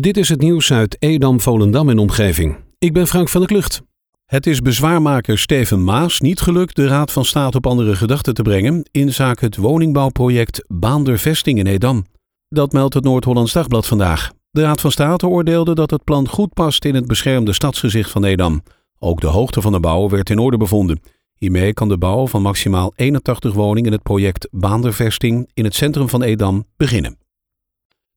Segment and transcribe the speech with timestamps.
[0.00, 2.56] Dit is het nieuws uit Edam, Volendam en omgeving.
[2.78, 3.82] Ik ben Frank van der Klucht.
[4.26, 8.42] Het is bezwaarmaker Steven Maas niet gelukt de Raad van State op andere gedachten te
[8.42, 12.04] brengen in zaak het woningbouwproject Baander Vesting in Edam.
[12.48, 14.32] Dat meldt het Noord-Hollands Dagblad vandaag.
[14.50, 18.24] De Raad van State oordeelde dat het plan goed past in het beschermde stadsgezicht van
[18.24, 18.62] Edam.
[18.98, 21.00] Ook de hoogte van de bouw werd in orde bevonden.
[21.34, 26.08] Hiermee kan de bouw van maximaal 81 woningen in het project Baandervesting in het centrum
[26.08, 27.21] van Edam beginnen.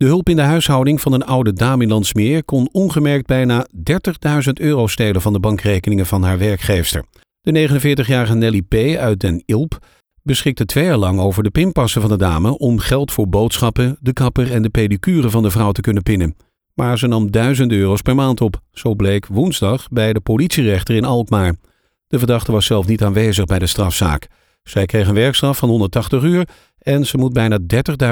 [0.00, 4.52] De hulp in de huishouding van een oude dame in Landsmeer kon ongemerkt bijna 30.000
[4.52, 7.04] euro stelen van de bankrekeningen van haar werkgeefster.
[7.40, 8.74] De 49-jarige Nelly P.
[8.98, 9.78] uit Den Ilp
[10.22, 14.12] beschikte twee jaar lang over de pinpassen van de dame om geld voor boodschappen, de
[14.12, 16.36] kapper en de pedicure van de vrouw te kunnen pinnen.
[16.74, 21.04] Maar ze nam duizenden euro's per maand op, zo bleek woensdag bij de politierechter in
[21.04, 21.54] Alkmaar.
[22.06, 24.28] De verdachte was zelf niet aanwezig bij de strafzaak.
[24.62, 26.48] Zij kreeg een werkstraf van 180 uur
[26.80, 27.58] en ze moet bijna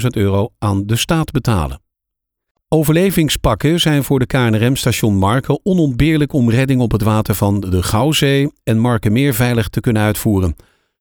[0.00, 1.82] 30.000 euro aan de staat betalen.
[2.68, 8.52] Overlevingspakken zijn voor de KNRM-station Marken onontbeerlijk om redding op het water van de Gouwzee
[8.62, 10.56] en Markenmeer veilig te kunnen uitvoeren.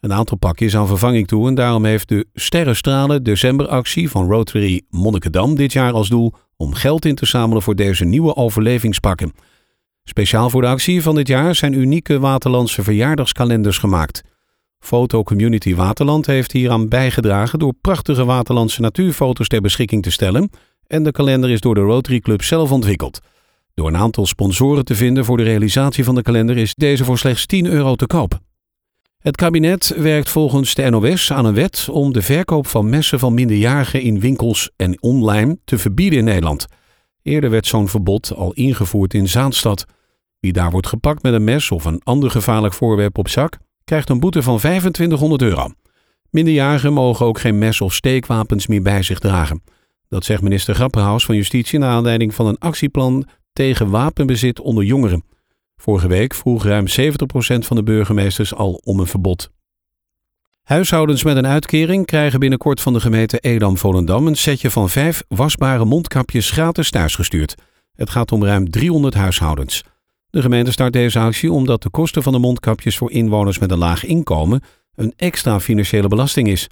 [0.00, 4.82] Een aantal pakken is aan vervanging toe en daarom heeft de Sterrenstralen decemberactie van Rotary
[4.90, 9.32] Monnikendam dit jaar als doel om geld in te zamelen voor deze nieuwe overlevingspakken.
[10.04, 14.22] Speciaal voor de actie van dit jaar zijn unieke Waterlandse verjaardagskalenders gemaakt.
[14.84, 20.50] Foto Community Waterland heeft hieraan bijgedragen door prachtige Waterlandse natuurfoto's ter beschikking te stellen
[20.86, 23.20] en de kalender is door de Rotary Club zelf ontwikkeld.
[23.74, 27.18] Door een aantal sponsoren te vinden voor de realisatie van de kalender is deze voor
[27.18, 28.38] slechts 10 euro te koop.
[29.18, 33.34] Het kabinet werkt volgens de NOS aan een wet om de verkoop van messen van
[33.34, 36.66] minderjarigen in winkels en online te verbieden in Nederland.
[37.22, 39.84] Eerder werd zo'n verbod al ingevoerd in Zaanstad.
[40.40, 44.08] Wie daar wordt gepakt met een mes of een ander gevaarlijk voorwerp op zak, krijgt
[44.08, 45.70] een boete van 2500 euro.
[46.30, 49.62] Minderjarigen mogen ook geen mes of steekwapens meer bij zich dragen.
[50.08, 55.24] Dat zegt minister Grapperhaus van Justitie naar aanleiding van een actieplan tegen wapenbezit onder jongeren.
[55.76, 56.88] Vorige week vroeg ruim 70%
[57.58, 59.50] van de burgemeesters al om een verbod.
[60.62, 65.84] Huishoudens met een uitkering krijgen binnenkort van de gemeente Edam-Volendam een setje van vijf wasbare
[65.84, 67.54] mondkapjes gratis thuisgestuurd.
[67.94, 69.84] Het gaat om ruim 300 huishoudens.
[70.34, 73.78] De gemeente start deze actie omdat de kosten van de mondkapjes voor inwoners met een
[73.78, 74.60] laag inkomen
[74.94, 76.68] een extra financiële belasting is.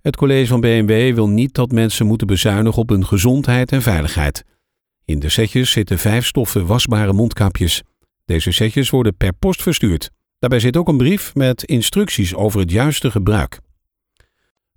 [0.00, 4.44] Het college van BMW wil niet dat mensen moeten bezuinigen op hun gezondheid en veiligheid.
[5.04, 7.82] In de setjes zitten vijf stoffen wasbare mondkapjes.
[8.24, 10.10] Deze setjes worden per post verstuurd.
[10.38, 13.58] Daarbij zit ook een brief met instructies over het juiste gebruik.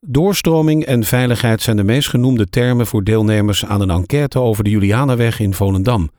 [0.00, 4.70] Doorstroming en veiligheid zijn de meest genoemde termen voor deelnemers aan een enquête over de
[4.70, 6.10] Julianaweg in Volendam.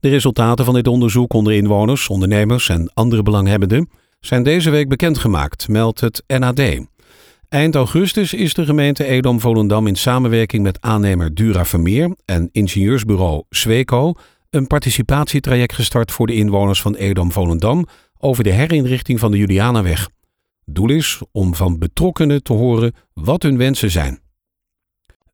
[0.00, 3.90] De resultaten van dit onderzoek onder inwoners, ondernemers en andere belanghebbenden
[4.20, 6.60] zijn deze week bekendgemaakt, meldt het NAD.
[7.48, 14.12] Eind augustus is de gemeente Edam-Volendam in samenwerking met aannemer Dura Vermeer en ingenieursbureau Sweco
[14.50, 17.86] een participatietraject gestart voor de inwoners van Edam-Volendam
[18.18, 20.08] over de herinrichting van de Julianaweg.
[20.64, 24.20] Doel is om van betrokkenen te horen wat hun wensen zijn.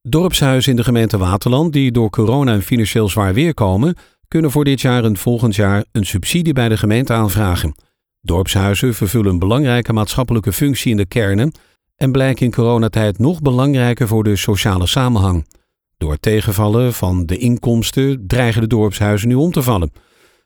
[0.03, 3.97] Dorpshuizen in de gemeente Waterland die door corona en financieel zwaar weer komen,
[4.28, 7.75] kunnen voor dit jaar en volgend jaar een subsidie bij de gemeente aanvragen.
[8.20, 11.53] Dorpshuizen vervullen een belangrijke maatschappelijke functie in de kernen
[11.97, 15.47] en blijken in coronatijd nog belangrijker voor de sociale samenhang.
[15.97, 19.92] Door tegenvallen van de inkomsten dreigen de dorpshuizen nu om te vallen.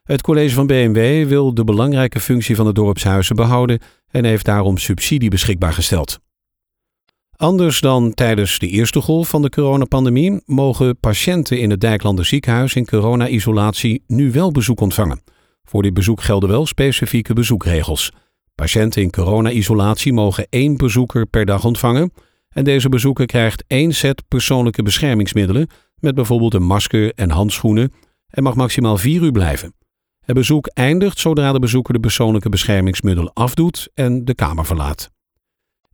[0.03, 3.79] Het college van BMW wil de belangrijke functie van de dorpshuizen behouden
[4.11, 6.19] en heeft daarom subsidie beschikbaar gesteld.
[7.41, 12.75] Anders dan tijdens de eerste golf van de coronapandemie mogen patiënten in het Dijklander ziekenhuis
[12.75, 15.21] in corona-isolatie nu wel bezoek ontvangen.
[15.63, 18.11] Voor dit bezoek gelden wel specifieke bezoekregels.
[18.55, 22.13] Patiënten in corona-isolatie mogen één bezoeker per dag ontvangen
[22.49, 27.93] en deze bezoeker krijgt één set persoonlijke beschermingsmiddelen met bijvoorbeeld een masker en handschoenen
[28.27, 29.73] en mag maximaal vier uur blijven.
[30.19, 35.09] Het bezoek eindigt zodra de bezoeker de persoonlijke beschermingsmiddelen afdoet en de kamer verlaat.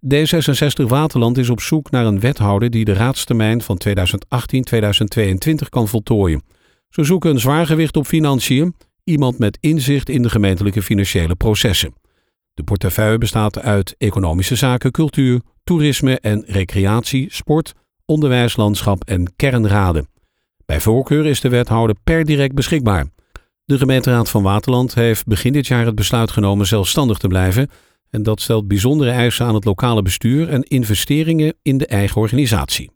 [0.06, 6.44] D66 Waterland is op zoek naar een wethouder die de raadstermijn van 2018-2022 kan voltooien.
[6.90, 11.94] Ze zoeken een zwaargewicht op financiën, iemand met inzicht in de gemeentelijke financiële processen.
[12.54, 17.74] De portefeuille bestaat uit economische zaken, cultuur, toerisme en recreatie, sport,
[18.06, 20.08] onderwijs, landschap en kernraden.
[20.66, 23.06] Bij voorkeur is de wethouder per direct beschikbaar.
[23.66, 27.70] De gemeenteraad van Waterland heeft begin dit jaar het besluit genomen zelfstandig te blijven
[28.10, 32.92] en dat stelt bijzondere eisen aan het lokale bestuur en investeringen in de eigen organisatie.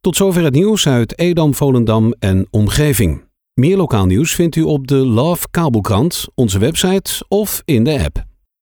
[0.00, 3.24] Tot zover het nieuws uit Edam, Volendam en omgeving.
[3.54, 8.28] Meer lokaal nieuws vindt u op de Love Kabelkrant, onze website of in de app.